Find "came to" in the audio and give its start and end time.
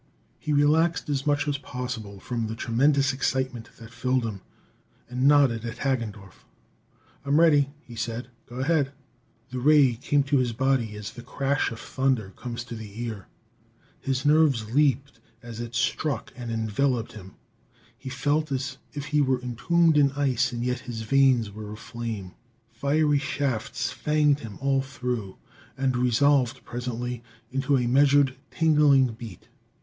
9.93-10.37